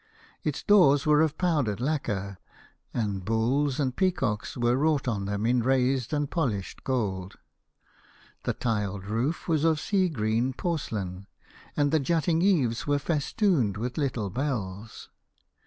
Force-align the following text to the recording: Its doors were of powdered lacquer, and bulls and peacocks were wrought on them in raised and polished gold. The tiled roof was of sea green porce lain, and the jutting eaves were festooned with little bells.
Its 0.43 0.63
doors 0.63 1.05
were 1.05 1.21
of 1.21 1.37
powdered 1.37 1.79
lacquer, 1.79 2.39
and 2.91 3.23
bulls 3.23 3.79
and 3.79 3.95
peacocks 3.95 4.57
were 4.57 4.75
wrought 4.75 5.07
on 5.07 5.25
them 5.25 5.45
in 5.45 5.61
raised 5.61 6.11
and 6.11 6.31
polished 6.31 6.83
gold. 6.83 7.35
The 8.43 8.53
tiled 8.53 9.05
roof 9.05 9.47
was 9.47 9.63
of 9.63 9.79
sea 9.79 10.09
green 10.09 10.53
porce 10.53 10.91
lain, 10.91 11.27
and 11.77 11.91
the 11.91 11.99
jutting 11.99 12.41
eaves 12.41 12.87
were 12.87 12.97
festooned 12.97 13.77
with 13.77 13.95
little 13.99 14.31
bells. 14.31 15.09